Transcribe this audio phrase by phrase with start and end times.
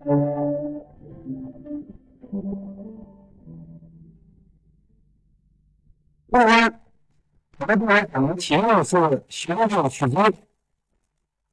[0.00, 0.06] 当
[6.46, 6.80] 然，
[7.58, 10.22] 我们不能讲前面是学者取经，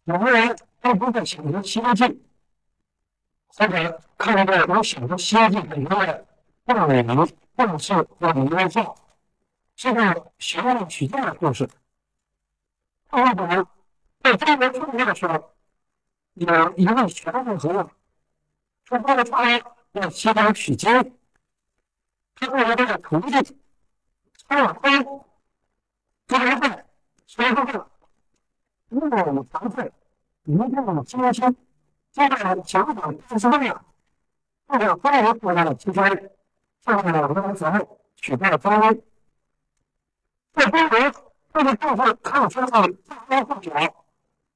[0.04, 2.24] 有的人都不会选择西游记，
[3.48, 6.26] 或者看到有选择西游记》里面的
[6.66, 8.96] 大美名、大事或者名校，
[9.76, 11.68] 是个学者取经的故事。
[13.12, 13.68] 为什么？
[14.22, 15.52] 在中国创业的时候，
[16.36, 17.90] 有一位学者和尚，
[18.88, 19.62] 他为了出来
[19.94, 21.18] 要西方取经，
[22.36, 23.58] 他为了这个徒弟。
[24.48, 25.04] 二分，
[26.28, 26.86] 第二分，
[27.28, 27.86] 三分，
[28.90, 29.92] 五五三分，
[30.44, 31.58] 一定精心，
[32.12, 33.84] 这个想法是什么呀？
[34.68, 36.30] 这个关于国家的提升，
[36.84, 37.66] 上面的文字
[38.18, 39.04] 取代中文，
[40.54, 41.00] 在中国，
[41.52, 43.94] 这个部分抗生的大量发展，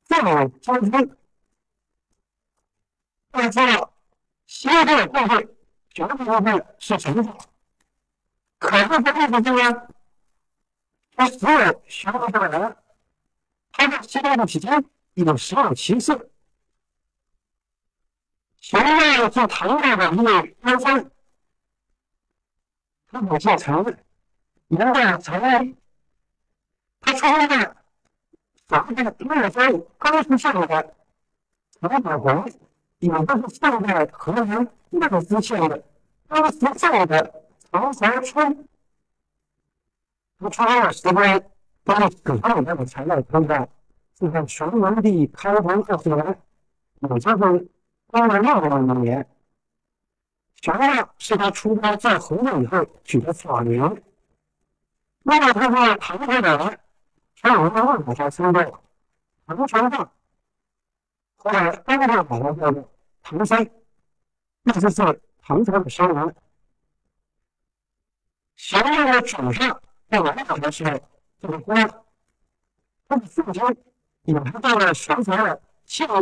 [0.06, 1.16] 这么精心。
[3.32, 3.89] 大家
[4.50, 5.55] 知道，西方的部分
[5.94, 7.38] 绝大部分是什么？
[8.58, 9.88] 可是这个部分呢？
[11.16, 12.77] 他所有学过的人，
[13.72, 14.83] 他在西方的期间
[15.14, 16.31] 有十二其四。
[18.59, 21.11] 学院做唐代的一位官僧，
[23.11, 23.86] 他母姓陈，
[24.67, 25.75] 名字陈威。
[27.02, 27.75] 他出生在
[28.67, 30.95] 咱们这个乐山刚出上的
[31.80, 32.52] 陈宝红，
[33.00, 35.83] 也就是放在河南乐思县的
[36.28, 38.67] 刚出上的曹才村。
[40.38, 41.44] 他穿了石碑，
[41.83, 43.67] 把葛亮那个材料看看，
[44.15, 46.39] 就在隋文帝开皇二十年，
[46.99, 47.38] 也就是
[48.08, 49.27] 公元六百五年。
[50.61, 54.02] 玄亮是他出家在河南以后取的法名。
[55.23, 56.80] 那么他是唐朝的人，
[57.36, 58.82] 所以我们问他称作
[59.45, 60.08] 唐玄奘，
[61.42, 62.92] 后来当他把他叫做
[63.23, 63.70] 唐三，
[64.64, 66.36] 那就是唐朝的商人。
[68.55, 69.82] 玄亮的祖上。
[70.10, 70.83] 在我们讲的是
[71.39, 71.88] 这个官，
[73.08, 73.64] 他的父亲
[74.23, 76.20] 也是到了玄学的气候，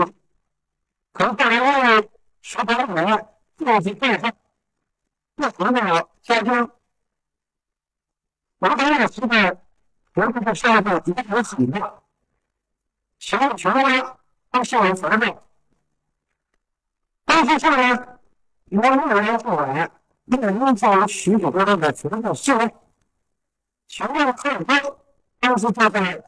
[1.13, 2.09] 可能后来因为
[2.41, 4.29] 学法的人自己变化，
[5.35, 6.69] 不合了家乡，
[8.59, 9.57] 麻烦那个时代，
[10.13, 12.03] 国家的社会已经很紧张，
[13.19, 14.19] 全全国
[14.57, 15.37] 都受人责备。
[17.25, 18.19] 但是这呢，
[18.69, 19.91] 由于六年不稳，
[20.25, 22.51] 又因造许多的个责任事。
[23.87, 24.81] 全面看官，
[25.39, 26.23] 当时就在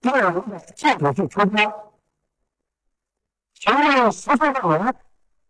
[0.00, 1.74] 第二轮的建筑去出发。
[3.52, 4.94] 全面十分的人，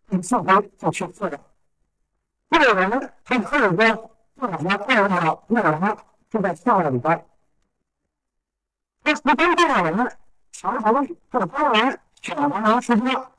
[0.09, 1.39] 第四关就去做了。
[2.51, 5.97] 第二轮他第二关，第二关第二到第二轮
[6.29, 7.25] 就在下了里边。
[9.05, 10.17] 那十分第二轮，
[10.51, 13.31] 全国这个官员全部能出发。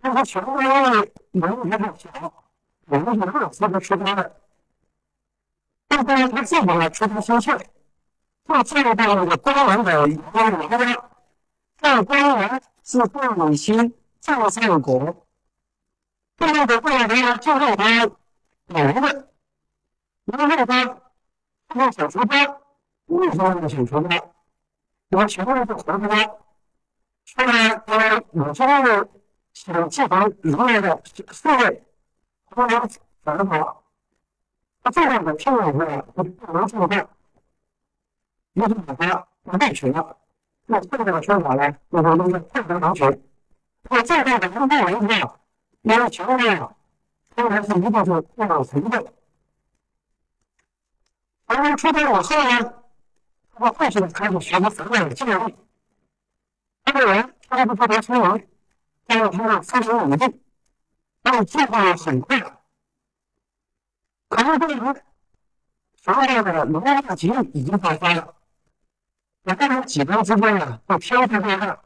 [0.00, 2.32] 那他全国因为人也很少，
[2.86, 4.36] 我们是二次的出发的。
[5.88, 7.50] 但是他自己呢，出出心气，
[8.46, 10.98] 就进入到那个官员的官员里边。
[11.78, 15.26] 这个官员是范永新，赵三国。
[16.36, 18.04] 这样的官员就让他
[18.66, 19.28] 留着，
[20.24, 20.96] 留着他，
[21.68, 22.58] 他想出发，
[23.06, 24.08] 为什么想出发？
[25.10, 26.30] 我全部是活出来。
[27.24, 29.08] 出来，他有时候
[29.52, 31.82] 想计划留来的四位，
[32.50, 32.86] 后来
[33.24, 33.82] 怎么跑？
[34.82, 35.84] 他这样的听了以后，
[36.14, 36.96] 他不能做到，
[38.54, 40.16] 于是把他给内取了。
[40.66, 43.22] 那这个说法呢，就是我们太平洋群。
[43.88, 45.14] 那这样的一个内容呢，
[45.82, 46.74] 因为群呢，
[47.34, 49.12] 当然是一定是不能存在的。
[51.46, 52.74] 而出来以后呢，
[53.54, 55.54] 他后续开始学习所谓的纪律。
[56.92, 58.46] 这个人他不特别聪明，
[59.06, 60.40] 但是他的思想稳定，
[61.22, 62.38] 他的计划很快。
[64.28, 65.02] 可是这个时，
[66.02, 68.34] 所谓的农业大集已经爆发了。
[69.42, 71.78] 那这种几年之间呢，就天灾变大，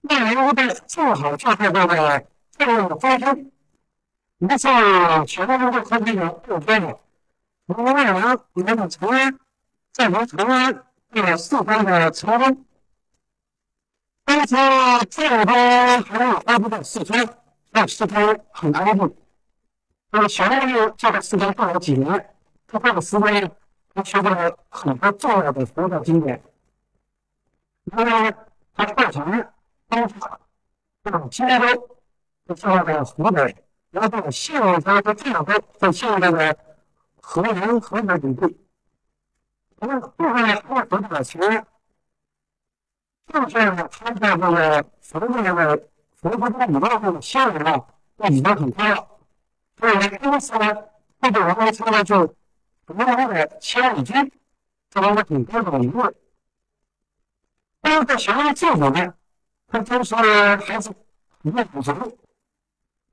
[0.00, 2.26] 那人一旦做好这块这个
[2.56, 3.52] 这样的发生，
[4.38, 6.98] 你像全国人都和这个不分的，
[7.68, 9.38] 从外来你们的长安，
[9.92, 12.64] 再从长安到四川的成都，
[14.28, 14.54] 但是
[15.08, 15.54] 这个都
[16.02, 17.26] 还没有发布到四川，
[17.72, 19.16] 在四川很安静。
[20.10, 22.34] 那么小妹就在四川住了几年，
[22.66, 23.50] 他这个时间，
[23.94, 26.42] 他学到了很多重要的佛教经典。
[27.84, 28.34] 因为
[28.74, 29.48] 他课程
[29.88, 30.38] 方法
[31.04, 31.88] 种接州，
[32.46, 33.56] 就到了湖北，
[33.90, 36.58] 然后到了现在他的这样的在现在的
[37.22, 38.58] 河南河北等地。
[39.78, 41.66] 那么后来他得到了钱，
[43.28, 43.54] 就是
[43.90, 45.82] 他在这个佛教的
[46.16, 47.84] 佛教的里边的效应呢，
[48.30, 49.06] 已经很快了。
[49.76, 50.76] 所以呢因此呢，
[51.20, 52.26] 这个人呢，现在就
[52.86, 54.32] 得到了千里军，
[54.90, 56.14] 这么一个很高的名位。
[57.80, 59.14] 但是在学校政府呢，
[59.68, 60.90] 他当时还是
[61.42, 62.16] 不太负责任，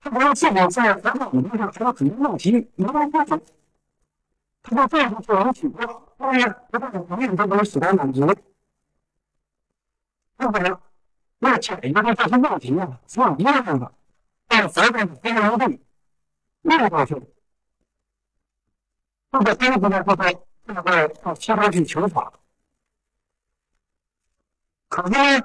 [0.01, 3.44] 他不让政府在环保领域上出了很多问题，没办法解决。
[4.63, 8.25] 他说政府做人挺多，当然不但永远都不能使他满足。
[10.37, 10.79] 不可能，
[11.39, 13.91] 那解决这些问题呢，只有一个办法，
[14.47, 15.79] 把责任非常重，
[16.61, 17.15] 那过去。
[19.31, 20.33] 这个政府呢，就会
[20.67, 22.31] 就会到其他去求法。
[24.87, 25.43] 可是，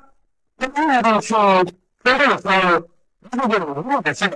[0.58, 1.34] 这个的是
[2.04, 2.48] 这个是
[3.22, 4.28] 一个有路的事。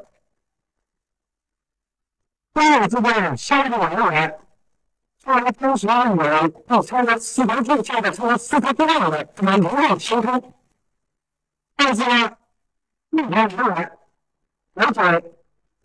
[2.52, 4.38] 中日之间相互往来，
[5.24, 6.24] 后来听说我
[6.68, 10.52] 要参加四川驻下的这个四川重要的这么农业形成，
[11.76, 12.36] 但是呢，
[13.10, 13.90] 一年以来，
[14.74, 15.32] 而且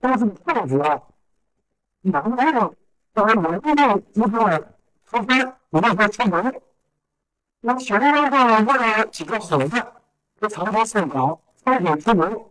[0.02, 1.02] 当时的政府啊，
[2.02, 2.76] 两个人
[3.14, 4.74] 作为农业之后的
[5.06, 6.62] 除非我们说出门。
[7.62, 9.86] 那学生的话，为了几个猴子，
[10.42, 12.46] 就常常受搞，三点出门，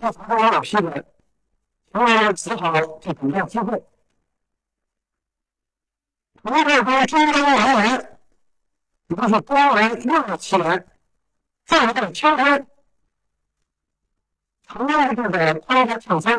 [0.00, 1.04] 要常常老批的，
[1.92, 3.82] 所以只好就等待机会。
[6.48, 7.92] 同时，说中国人民，
[9.08, 10.82] 也就是公文热起来，
[11.66, 12.66] 再到秋天，
[14.66, 16.38] 同样这个开开跳山，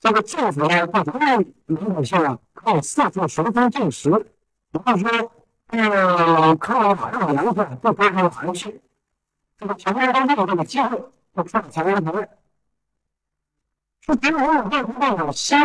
[0.00, 4.10] 这个政府呢，不同的民主性啊，靠四处寻风进食，
[4.70, 5.32] 然后说。
[5.68, 8.80] 嗯，可能马上年份不发生寒气，
[9.58, 11.02] 这个前面都没有这个机会，
[11.34, 12.28] 就看前面头了。
[14.02, 15.56] 是比如我们这边有西，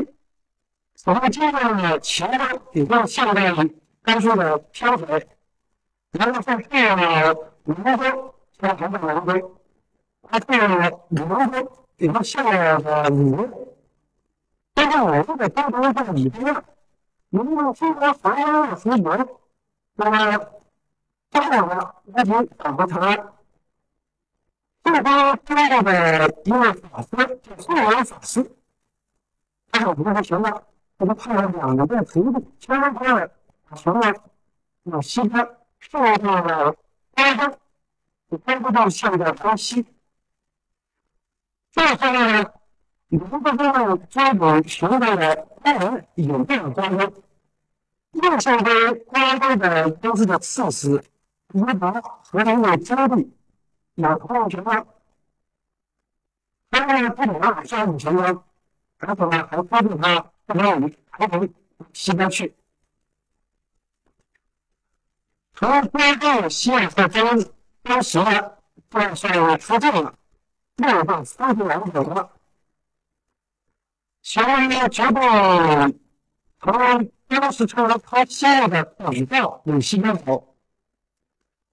[1.05, 3.69] 我们经过呢，其他比较像这个
[4.03, 5.27] 甘肃的天水，
[6.11, 9.61] 然后再去呢宁州，像咱们宁州，
[10.29, 13.77] 再去呢宁州，比较像那个鲁东，
[14.73, 16.63] 但是我们的东北这个里边，
[17.29, 19.27] 宁州经过黄山的水源。
[19.95, 20.47] 那么，
[21.31, 23.17] 当然了，我就讲不出来。
[24.83, 25.03] 这边
[25.45, 28.51] 中国的一位法师叫慧远法师，
[29.71, 30.63] 他是：“我们学了，
[30.99, 33.17] 我们看了两个的徒弟，千万不要
[33.73, 34.13] 学了，
[34.83, 35.49] 要西方，
[35.79, 36.75] 受到了
[37.15, 37.57] 关东，
[38.29, 39.85] 就关不到现在江西。
[41.71, 42.51] 再后呢，
[43.07, 47.13] 如果说中国学到了外人有这样关东。”
[48.11, 51.01] 右上边关东的都是个刺史，
[51.53, 53.31] 吴伯和他的兄弟
[53.93, 54.85] 有同样情况。
[56.71, 58.43] 他们不仅要下五前关，
[58.97, 61.49] 而且呢还规定他不能还从
[61.93, 62.55] 西边去。
[65.53, 67.51] 从关东西岸和东
[67.83, 68.51] 当时呢，
[68.89, 70.13] 算是出境了，
[70.77, 72.29] 六到三十两口子，
[74.21, 75.19] 相当于全部
[76.59, 77.11] 从。
[77.29, 80.55] 当时成了他现在的北道有西边走，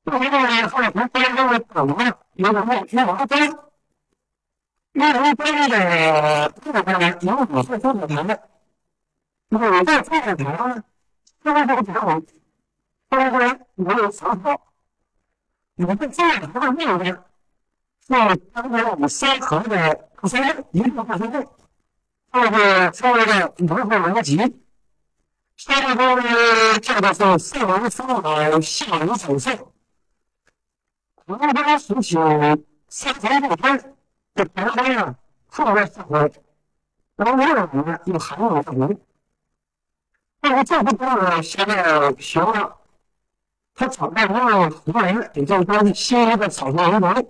[0.05, 3.41] 后来呢，后来从关东的北面有个岳岳王关，
[4.93, 8.51] 岳王关的这个关呢，有五座烽火台的，
[9.51, 10.83] 五座烽火台呢，
[11.45, 12.23] 这个这个台湾，
[13.09, 14.61] 当官没有曹操，
[15.77, 17.15] 五个烽火台的面边
[18.09, 21.47] 是当年我们三河的不三一个大山镇，
[22.33, 24.37] 这个称为的文化文集。
[25.57, 29.57] 下面呢，叫的是四文三海，下文九色。
[31.27, 32.17] 我们刚说起
[32.89, 33.95] 三才六天
[34.35, 35.15] 这台湾呀，
[35.47, 36.33] 后来四回，
[37.15, 38.99] 然后二回又还有一回。
[40.49, 42.77] 那个这不多现在学了，
[43.75, 47.27] 他草在那个湖人，也就是说新一个草原人文，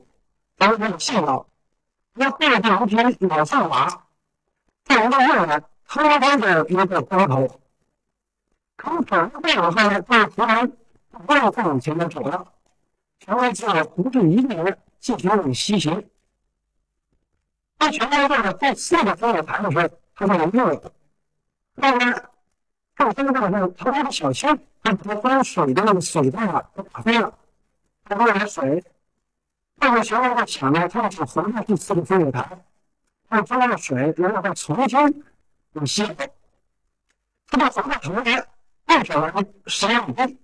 [0.56, 1.46] 然后他有信号，
[2.12, 4.06] 那后来这两天往上滑，
[4.85, 7.61] 再往二呢，他他的一个光头。
[8.76, 10.70] 从整个背后在湖南
[11.26, 12.46] 不要再往前面走了，
[13.18, 16.04] 全来是胡志一个人进行了西行。
[17.78, 20.92] 在全来这个在四个方向盘的时候，他在右了。
[21.80, 22.23] 后
[23.05, 24.47] 来上山上那个旁边的小溪，
[24.83, 27.33] 他把装水的那个水袋啊都打飞了，
[28.05, 28.83] 他后来水。
[29.79, 32.65] 后来学完了抢呢，他要从湖南第四个分水台，
[33.29, 35.25] 让中央的水能够再重新
[35.73, 36.17] 有吸水。
[37.49, 38.47] 他把黄大成年
[38.87, 40.38] 变成了十年五地，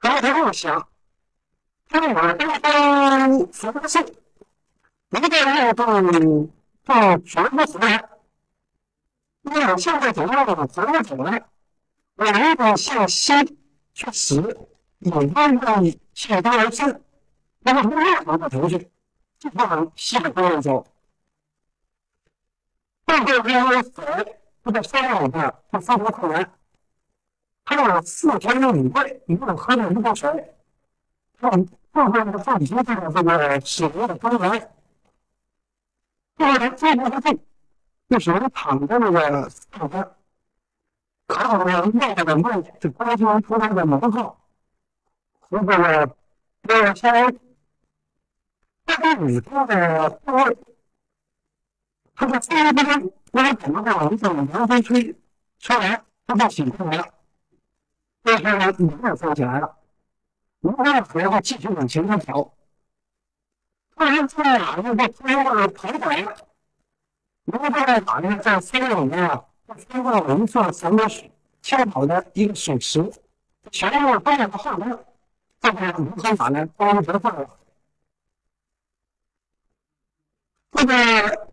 [0.00, 0.88] 然后他又想，
[1.88, 4.04] 他我刚刚十八岁，
[5.10, 5.86] 一个月到
[6.84, 8.08] 到全部十年，
[9.42, 11.44] 那我现在怎么样的活不起来？
[12.16, 13.32] 我如果向西
[13.92, 14.36] 去死，
[15.00, 16.82] 也愿意向东而去，
[17.60, 18.90] 那么任何的程序
[19.38, 20.86] 就不能西北方向走。
[23.04, 26.50] 但是因为水不在山上里边，它非常困难。
[27.64, 30.54] 他有四天的礼拜，一共喝了一个水，
[31.40, 34.70] 他后面那个放心这个这个水的庄园，
[36.38, 37.40] 后来再不下去，
[38.06, 40.08] 那时候躺在那个上边。
[41.26, 44.38] 可好了，那个梦是关心出来的门号，
[45.40, 46.16] 和这个
[46.62, 47.34] 那个山，
[48.84, 50.54] 那个里头的多，
[52.14, 53.12] 他说飞不飞？
[53.32, 53.96] 那怎么着？
[53.96, 55.16] 我们怎么能飞吹？
[55.58, 57.08] 吹完他就醒过来了，
[58.22, 59.76] 这时候雨也飞起来了，
[60.60, 62.54] 无论如何继续往前面跑。
[63.96, 66.36] 突然出来哪个在飞过来跑过来了？
[67.44, 69.44] 如果在哪个在山里面啊？
[69.88, 73.10] 通过我们做三个水跳跑的一个水池，
[73.70, 74.98] 前面搬两个画面，
[75.60, 77.48] 这个没办法呢，帮着画了。
[80.72, 81.48] 这个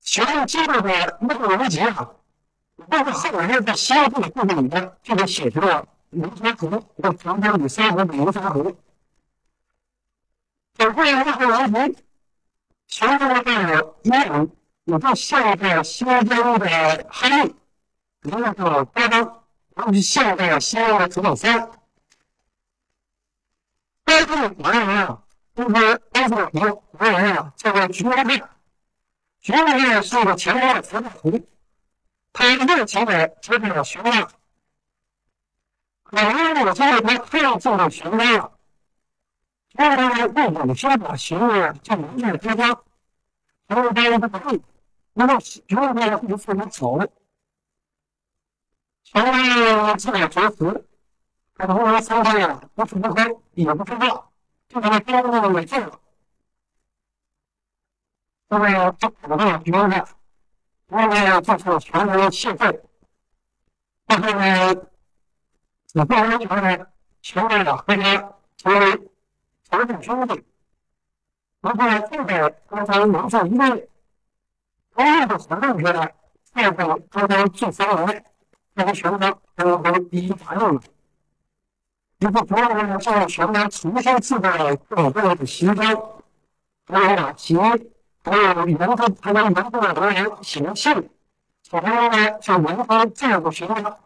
[0.00, 2.14] 前面接着的那个逻辑啊，
[2.88, 8.72] 包括后面在西部的部分里面，就给写成了流沙河，叫长江与三河的流沙河。
[10.74, 11.98] 整个这个逻辑，
[12.86, 14.50] 前面的这个阴影。
[14.90, 17.54] 我到下一个新疆的哈密，
[18.22, 19.44] 然后到巴章，
[19.76, 21.70] 然后就下一个西安的土堡山。
[24.04, 25.22] 该湖的华人啊，
[25.54, 28.42] 就是该湖的华人啊，叫做菊花店。
[29.40, 31.48] 菊花店是一个前面的土堡湖，
[32.32, 34.30] 它一个热情的接待了巡洋。
[36.10, 38.52] 每年我在他非要做到巡洋，
[39.78, 42.82] 因为他日本先把巡洋就明面开张。
[43.68, 44.60] 然后大家都不会，
[45.12, 45.38] 那么
[45.68, 46.98] 如果大家不怎么走，
[49.02, 50.84] 前面这俩角色，
[51.54, 54.32] 他同时三个呀，不是不喝，也不知道，
[54.68, 56.00] 就在那边那么坐着。
[58.48, 60.06] 这个这普通局面，
[60.88, 62.80] 外面就是全国气氛，
[64.06, 64.82] 但是呢，
[65.94, 66.90] 我个人觉得，
[67.22, 69.10] 前面的和他成为
[69.68, 70.44] 同是兄弟。
[71.60, 73.88] 然后呢，这个刚才描述一个
[75.00, 76.06] 同样的活动时呢，
[76.52, 78.22] 再到刚才这三人，
[78.76, 79.18] 这个学生
[79.56, 80.78] 都都第一排了。
[82.18, 85.86] 然后主要呢是学生重新制造了各个的形状，
[86.86, 87.56] 还有马蹄，
[88.22, 90.90] 还有圆头，还有圆头的人形器。
[91.62, 93.96] 首先呢，是文化建筑学生，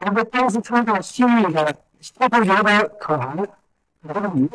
[0.00, 3.48] 然后当时穿上新的新同学的可汗，
[4.08, 4.50] 这个礼。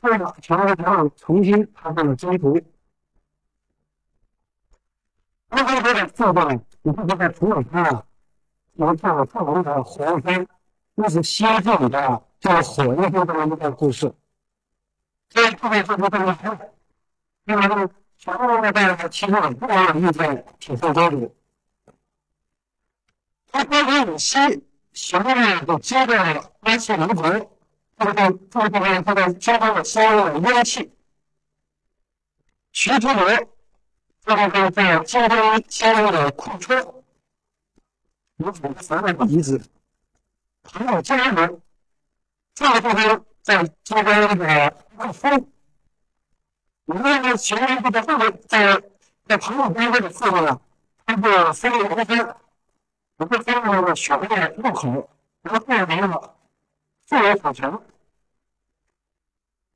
[0.00, 2.58] 为了全国上重新踏上了征途。
[5.50, 8.04] 刚才这个字段，你看这个图里看，
[8.74, 10.46] 有这个不同的火山，
[10.94, 14.14] 那是西晋的叫火焰山的一个故事。
[15.30, 16.56] 所以特别特别特别好。
[17.46, 21.34] 因为呢，全国的这个其实很多人意见挺受交流。
[23.50, 24.38] 他关于以西，
[24.92, 27.48] 学院都接着关系灵魂。
[27.98, 28.12] 这个
[28.50, 30.90] 这个这个相关的相应的烟气，
[32.72, 33.08] 徐志
[34.24, 36.76] 这个在京东相应的库车，
[38.36, 39.60] 有五个三万个遗址，
[40.64, 41.60] 还有家人，
[42.54, 45.46] 这个部分在京东那个库峰，
[46.84, 48.82] 你看那前面这个后面在
[49.26, 50.60] 在旁边这个后面啊，
[51.06, 52.36] 它是分了一个山，
[53.18, 55.10] 一个山那个小的入口，
[55.42, 56.36] 然后后面了。
[57.06, 57.82] 自然产生。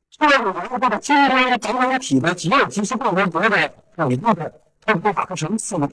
[0.09, 5.91] 这个我们这个金光整整体的极有及时动能博的有一部分，它不打成四个。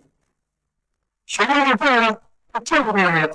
[1.26, 3.28] 全面的这呢，它这个呢，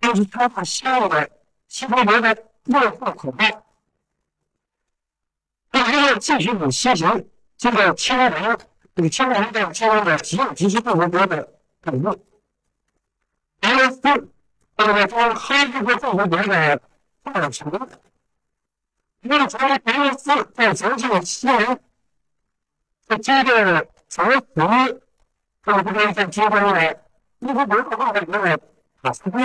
[0.00, 1.30] 就是他把下面的
[1.68, 3.62] 西方膜的内部口袋，
[5.70, 8.58] 它要继续往西行，这个青龙，
[8.94, 11.48] 这个青龙的青龙的极有及时动能博的
[11.80, 12.24] 北部。
[13.60, 14.00] 然后是
[14.76, 16.80] 这个说黑部和动能博的
[17.22, 17.88] 二层。
[19.20, 21.80] 那从俄罗斯在走进西南，
[23.06, 25.00] 再接着从福，
[25.64, 26.92] 到这边再接过来，
[27.40, 28.60] 一直南到那个
[29.02, 29.38] 马斯克，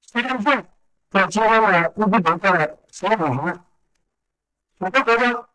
[0.00, 0.68] 西南线
[1.10, 3.58] 再接过来，一直南到西南海，
[4.78, 5.48] 我这国家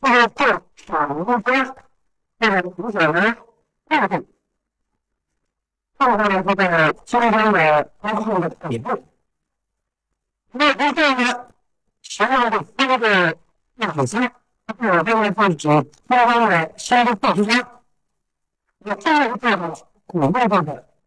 [0.00, 1.74] 这个到法国边，
[2.38, 3.36] 在古小的
[3.88, 4.26] 二部，
[5.98, 9.06] 后来呢，就在中央的安徽的北部。
[10.52, 11.52] 那那这个
[12.02, 13.38] 前面的三个
[13.76, 14.32] 大火山，
[14.78, 17.66] 二边呢放指中央的山东大石山，
[18.78, 19.74] 那这一块呢，
[20.06, 20.62] 古代的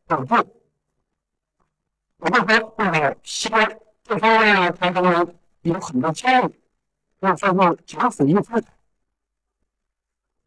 [0.08, 0.36] 北部，
[2.20, 5.04] 古代的那个西边，这方面呢，它都
[5.62, 6.52] 有很多山，
[7.20, 8.64] 那叫做甲府一村。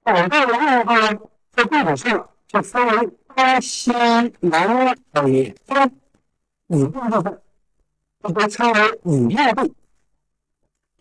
[0.04, 1.18] 北部的地方
[1.52, 3.92] 在地理上就分为东西
[4.40, 6.00] 南北中
[6.68, 7.42] 五部分，
[8.22, 9.74] 这被称为五岳地。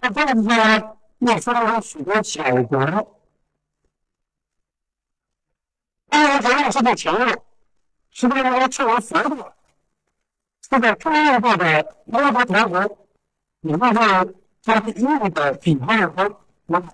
[0.02, 2.78] 在这个地方呢，又分了许多小国。
[6.08, 7.42] 当然，主要是在前面，
[8.12, 9.54] 是被人称为佛国，
[10.62, 12.80] 是在中亚部的摩诃陀国，
[13.62, 16.94] 里面是它是印的比麦和摩海。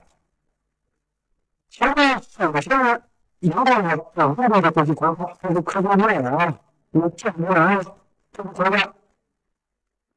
[1.70, 3.02] 前面小的时候，
[3.40, 6.58] 杨大爷老大爷的都是国货，都是科学内容啊，
[6.92, 7.84] 有建模人啊，
[8.32, 8.94] 这个国家。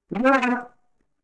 [0.07, 0.71] 另外呢，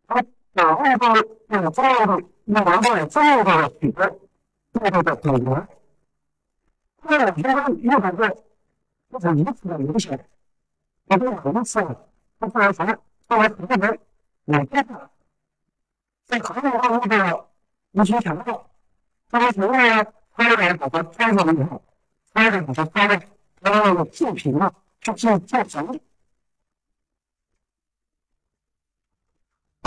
[0.09, 1.07] 他老二代
[1.47, 4.05] 那个中二代，那王大爷中二代的许多，
[4.73, 5.55] 对对对，美国。
[7.03, 8.37] 后来日本日本队，
[9.09, 10.27] 不是一次的明显，
[11.07, 12.09] 也不是很次的，
[12.41, 12.97] 他后来什么？
[13.29, 14.01] 后来日本
[14.47, 14.87] 哪天
[16.27, 17.49] 在河南那个
[17.93, 18.67] 无锡城后，
[19.31, 20.13] 后来从那个。
[20.33, 21.83] 拍的把它拍下来以后，
[22.33, 23.27] 拍的把它拍的，
[23.61, 26.01] 它那个作品啊，就是做整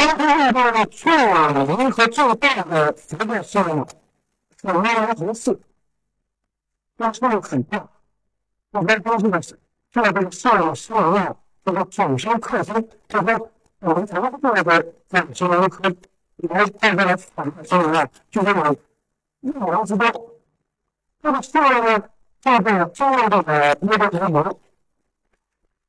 [0.05, 3.87] 当他遇到了最灵和最大的这个时候，
[4.63, 5.57] 我们来合适，
[6.97, 7.87] 那错误很大。
[8.71, 9.57] 我们关注的是
[9.91, 15.95] 做这个效率数量，这个总身克星，这个我们常做的讲形容和
[16.49, 18.75] 来带来反馈形容啊，就是我
[19.39, 20.05] 一毛之多。
[21.21, 22.03] 这个数量呢，
[22.41, 24.59] 这个重要的呃一个联盟，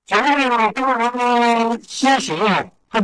[0.07, 3.01] 前面呢，这个人们先行啊，他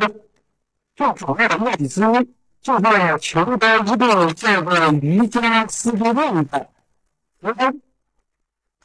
[1.01, 2.29] 最主要的目的之一，
[2.61, 6.69] 就是求得一个这个瑜伽师地论的。
[7.41, 7.73] 然后，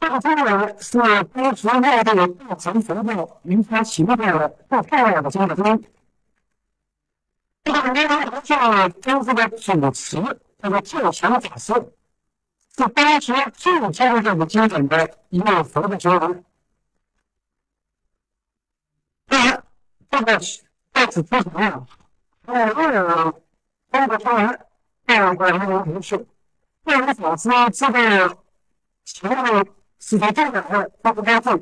[0.00, 4.16] 这个当然是当时外地大乘佛教名发起的
[4.66, 5.84] 最漂亮的经典。
[7.64, 11.74] 这个呢，叫当时的主持，这个救强法师。
[12.78, 16.44] 是当时最接这个经典的一位佛的教人。
[19.28, 19.62] 当然，
[20.10, 20.38] 这个
[20.94, 21.86] 在此之前啊，
[22.46, 23.32] 呃，二
[23.90, 24.58] 中国传人
[25.06, 26.26] 二个人民人士，
[26.84, 28.38] 二位法师这个
[29.04, 29.66] 前面
[29.98, 31.58] 是在这个的他不该做，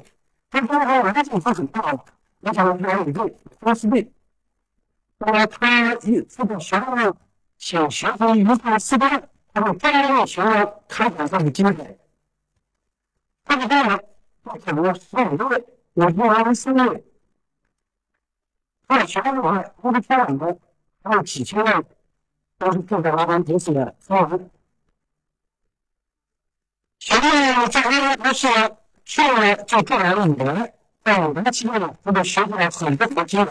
[0.50, 2.04] 他中国文字是很大的，
[2.40, 4.12] 我想来理论波斯币，
[5.18, 7.14] 那么他一这个学问
[7.58, 9.28] 想学习语法四段。
[9.54, 11.96] 他们专业学员开展这个经典，
[13.44, 14.04] 这个当然
[14.42, 17.04] 不可能十五位，我不完四位。
[18.88, 20.58] 他的学员们不是天两的，
[21.04, 21.84] 还有几千万
[22.58, 24.50] 都是住在老板公司的服务。
[26.98, 28.48] 学员在阿拉伯是
[29.04, 33.46] 去了就住了五年，在五年期间呢，他们学会了很多的经。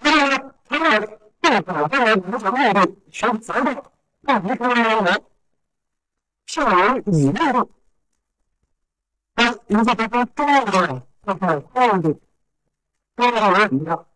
[0.00, 1.20] 那么他们。
[1.42, 3.82] 这个这个无所谓的全责任，
[4.20, 5.24] 那不是认为
[6.44, 7.66] 是人以内的，
[9.36, 12.14] 啊，人家这个中的，这个中的，
[13.16, 14.06] 中的人怎么样？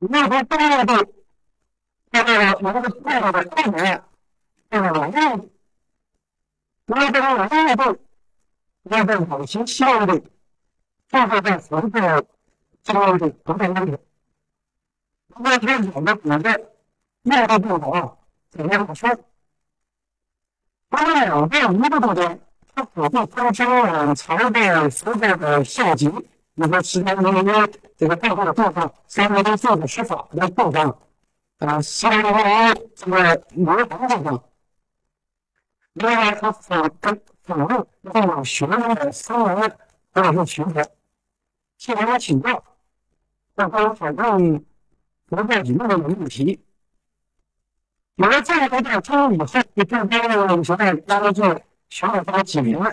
[0.00, 1.08] 那个中的，
[2.10, 4.02] 这个我们的中的的中人，
[4.70, 5.40] 这个老外，
[6.86, 7.98] 那这个老外的，
[8.82, 10.22] 那个某些效率，
[11.08, 11.90] 这个在合作
[12.82, 13.98] 这样的合作当中。
[15.42, 16.70] 那他有的骨质
[17.22, 18.18] 脉络不同，
[18.50, 19.08] 怎样不说？
[20.88, 22.40] 当然有这一个部分，
[22.74, 26.10] 它骨质分生卵巢的所在的下级，
[26.54, 30.94] 那么其他那些这个背后的部分，三维的做的施法的部分，
[31.58, 34.40] 啊，三维这个模糊部分，
[35.94, 39.54] 另外它辅跟辅助这种学问的思维
[40.12, 40.82] 或者是学科，
[41.78, 42.62] 向他请教，
[43.54, 44.64] 让他反正。
[45.30, 46.60] 不在里面的问题，
[48.16, 51.44] 有了这个大通以后，就更多的我现在大家就
[51.88, 52.92] 学了这么几年了。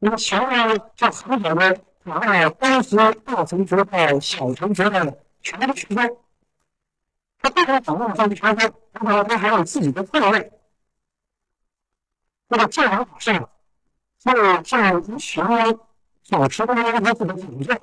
[0.00, 6.16] 那么学了就很好的把那当时大城学派、小城学派全都区分。
[7.38, 8.56] 他不能掌握这个区分，
[8.92, 10.52] 然后他还有自己的定位。
[12.48, 13.50] 那么这样好像，
[14.18, 15.42] 像像学
[16.22, 17.80] 小乘的那个自己的主见。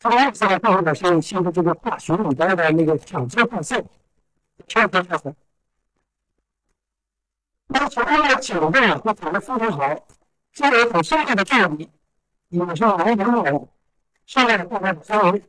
[0.00, 3.84] 他们在做的是像的这个化学里边的那个羟基放射，
[4.68, 5.34] 确实确实。
[7.66, 10.06] 那从他的酒量和长得非常好，
[10.52, 11.90] 作为很深厚的战力，
[12.48, 13.68] 也是能赢我
[14.26, 15.42] 上来的后面的三人。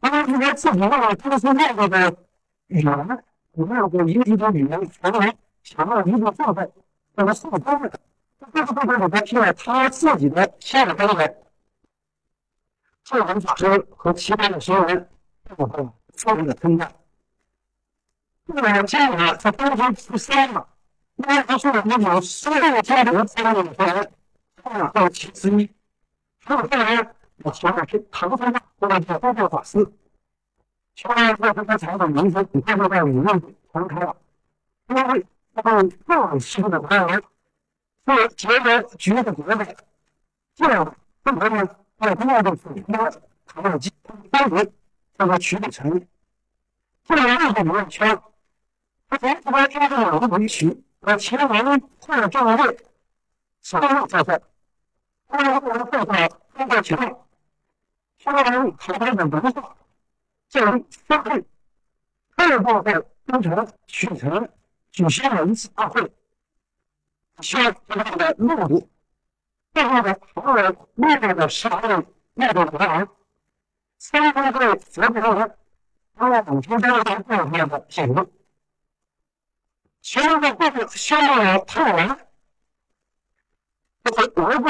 [0.00, 2.14] 他们应该自己用公司内部的
[2.66, 6.68] 语言，有没有过一级的语言传来，想要一个状态，
[7.14, 7.90] 让他速度快。
[8.52, 11.36] 这个部分里边是他自己的下的部分，
[13.04, 15.08] 智文法师和其他的学员
[15.56, 16.92] 部分错误的分担。
[18.46, 20.68] 这个这个在当中出三了，
[21.16, 24.12] 因为他说我们有十六家的三个人，
[24.62, 25.70] 二到其之一。
[26.44, 29.78] 还有后来我想的是唐三藏或者叫东方法师，
[31.02, 34.16] 后来他他才的名声很快就在武林传开了，
[34.88, 37.22] 因为他们各师的官员。
[38.06, 39.76] 是结合局的国的，
[40.54, 41.66] 这样中国呢，
[41.98, 43.10] 在第二个是要
[43.46, 43.90] 考虑机
[44.30, 44.56] 单独
[45.16, 46.06] 让他取得成立。
[47.04, 48.20] 这样任何一个圈，
[49.08, 52.78] 他从这边听到两个围棋，而其他人或者这个位，
[53.62, 54.44] 所有在在，他
[55.38, 57.26] 们不能做到通过渠道，
[58.18, 59.76] 相当于台湾的文化，
[60.48, 61.44] 建立三会，
[62.36, 64.48] 二部在京城取城
[64.90, 66.12] 举行了一次大会。
[67.40, 68.88] 需要他们的目的，
[69.72, 73.08] 最后的所有面对的十八个面对国人，
[73.98, 75.56] 三分之责不责任，
[76.14, 78.30] 他们五千多人各面的评论，
[80.00, 82.18] 其中的部分宣布了退文，
[84.04, 84.68] 这是国不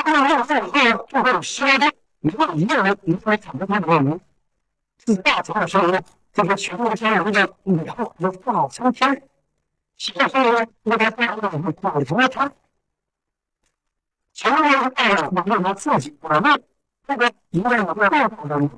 [0.00, 0.14] 一样。
[0.14, 4.20] 他们要在这部分十八天，你说一个人你会产生多少人？
[5.06, 5.88] 是大头的时候，
[6.32, 9.22] 这个全国先有这个以后就不好升天。
[9.96, 12.50] 现在呢，我在大陆上搞什么他，
[14.32, 16.62] 全部是带着我们自己，我们
[17.06, 18.70] 这个一个人的报道的，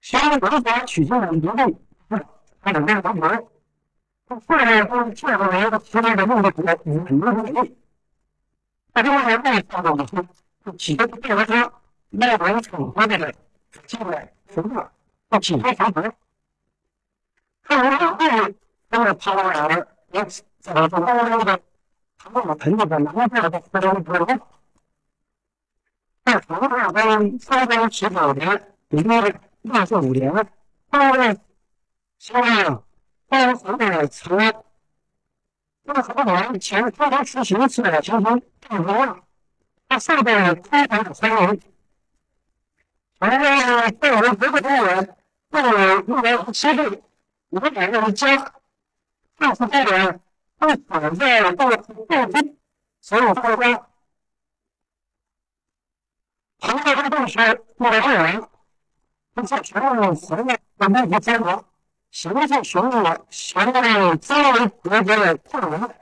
[0.00, 1.76] 先文化取经的独立，
[2.60, 3.42] 还有那个文化，
[4.28, 6.64] 他后来都建了一个其他的目的国，
[7.04, 7.76] 很多东西，
[8.96, 10.26] 他另外外报道的是，
[10.64, 11.70] 就几个变为他
[12.08, 13.34] 内文统合的
[13.86, 14.90] 进来什么，
[15.28, 16.14] 要起开长河，
[17.62, 18.54] 他们那个。
[18.88, 20.24] 当然，跑过来了，也
[20.60, 21.00] 怎么说？
[21.00, 21.60] 那个
[22.16, 24.26] 他们肯定在南边的非常多。
[26.24, 30.32] 在唐朝跟三百十九年，也就是万寿五年，
[30.90, 31.38] 他们
[32.16, 32.80] 现在
[33.28, 34.54] 当时的城，
[35.86, 39.18] 那很多年前刚刚实行起来，形成大国。
[39.88, 41.60] 他上边开展的三年，
[43.18, 45.16] 反正对我们不会多人，
[45.48, 47.02] 对我们来七岁，
[47.50, 48.52] 我们两个人家。
[49.38, 50.20] 二次大战
[50.58, 52.56] 不反在到战争，
[53.00, 53.86] 所有国家，
[56.58, 57.38] 唐太宗当时
[57.76, 58.48] 为了二人，
[59.34, 61.40] 他在全国行的把那些监
[62.32, 65.94] 国，形成雄国，全国作为国家的大王，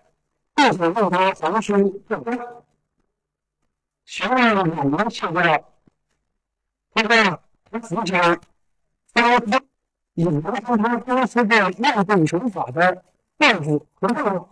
[0.55, 2.39] 并且让他皇叔正官，
[4.05, 5.65] 全国五年下来，
[6.95, 7.41] 现在
[7.71, 8.41] 他扶持
[9.13, 9.61] 三国，
[10.15, 13.05] 引发出他当时的内部手法的。
[13.37, 14.49] 电子和这个，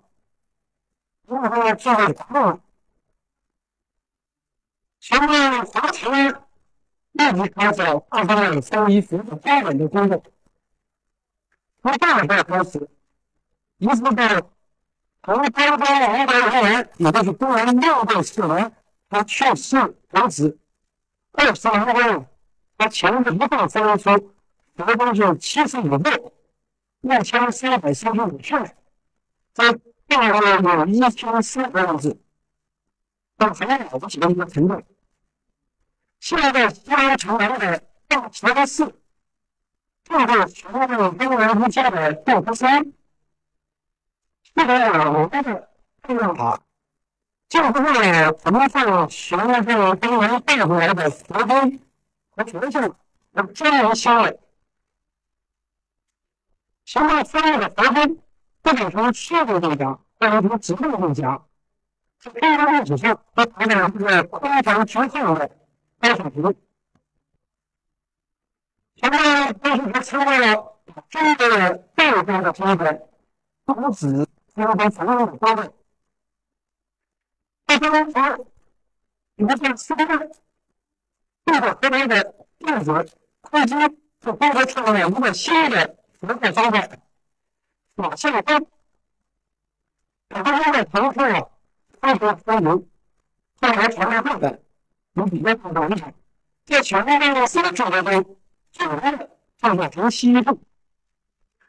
[1.29, 2.61] 如果说这个课，
[4.99, 6.13] 全面华强
[7.13, 7.79] 立即开始
[8.11, 10.21] 大方向搜一服务标本的工作。
[11.83, 12.89] 从大概开始，
[13.79, 14.13] 一直到
[15.25, 18.73] 从高中五百多人，也就是公元六百四年
[19.09, 20.57] 他去世为止，
[21.33, 22.27] 二十年后，
[22.79, 24.11] 他前面一到三出，
[24.77, 26.33] 合共是七十五个。
[27.03, 28.77] 一千三百三十五片，
[29.53, 29.73] 在
[30.07, 32.17] 大概有一千四百万字，
[33.37, 34.81] 到很了不起的一个程度。
[36.21, 39.02] 现在西安城南的大慈寺，
[40.05, 40.79] 这个全部
[41.17, 42.93] 中原儒家的大佛山，
[44.55, 44.75] 这个
[45.11, 45.69] 我们的
[46.03, 46.59] 这个好，
[47.49, 51.81] 就是为了我们上学的这个中原带回来的佛经
[52.37, 52.97] 和佛像，
[53.33, 54.33] 要专门修了。
[56.85, 58.21] 现在所有的佛经，
[58.61, 61.47] 不仅从数字上讲，或者从质量上讲，
[62.19, 65.51] 从天文历史上，都谈的是空前绝后的
[66.01, 66.55] 高水平。
[69.03, 70.79] 现在都是成为了
[71.11, 73.09] 中国的代表的风格，
[73.65, 75.73] 不止中国所有的方面。
[77.67, 78.47] 这些佛，
[79.35, 80.07] 你们像四个，
[81.45, 82.93] 这个河南的电子
[83.41, 83.75] 科技，
[84.21, 85.97] 就包括创造了一个新的。
[86.21, 87.03] 文化方面，
[87.97, 88.67] 马上登。
[90.31, 91.49] 我刚刚在唐诗啊，
[92.01, 92.87] 开始翻文，
[93.61, 94.63] 后来传来后的，
[95.15, 96.15] 有比较不同一些。
[96.67, 98.37] 在全面那个三首的中，
[98.73, 100.61] 简单的放在成西部，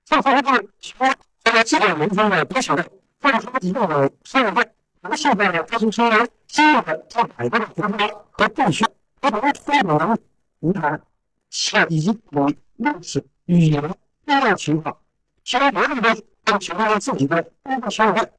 [0.06, 2.84] 这是一个说这个基本民风的不晓得，
[3.22, 4.68] 或者说一个社会，
[5.02, 8.86] 那么现在呢，它是成为新的在改革的国家和地区，
[9.22, 10.18] 它不能推广
[10.60, 11.02] 你看，
[11.50, 13.82] 像以及有历史、语言
[14.26, 14.98] 各样情况，
[15.44, 18.32] 其实每个人都形成了自己的一个社会。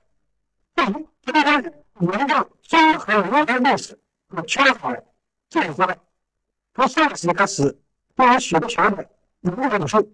[0.74, 3.98] 对于这个我们的综合文化历史
[4.28, 4.96] 和缺乏
[5.48, 5.98] 这一块，
[6.72, 7.78] 它算是个是
[8.14, 9.08] 不能学的全本，
[9.40, 10.12] 一个本书。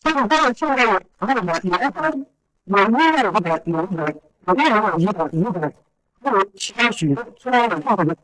[0.00, 2.18] 这个当然现在我们的有的
[2.64, 5.06] 有音乐的有有有有内容的有
[5.40, 5.72] 有的，
[6.20, 8.16] 不如其他许多其他的部分。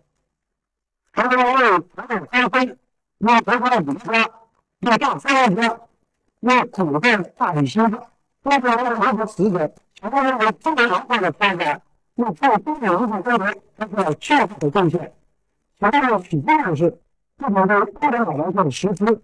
[1.13, 2.77] 他们为他们发挥，
[3.19, 4.13] 为德国的文化，
[4.81, 5.89] 为大三国，
[6.41, 11.83] 为古代大理学，为中国文化史的，全部为中国文化的发展，
[12.17, 15.13] 为做中国文化发展做出了巨大的贡献。
[15.79, 17.01] 全部体现的是
[17.39, 17.87] 不同的？
[17.87, 18.71] 共产党文化的。
[18.71, 19.23] 实施，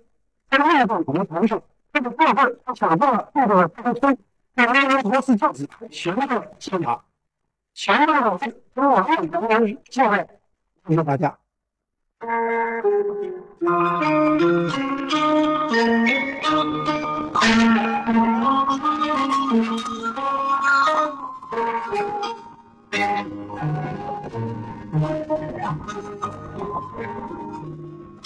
[0.48, 1.60] 他们内部我们同事。
[1.92, 4.16] 这个部分，他想到了这个沟通，
[4.54, 7.00] 让人民国是政治全面清查，
[7.74, 8.38] 全面的？
[8.38, 10.26] 去跟我们人民社会，
[10.88, 11.36] 谢谢大家。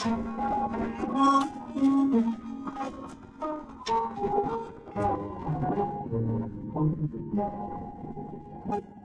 [0.00, 0.26] Thank
[8.84, 8.97] you.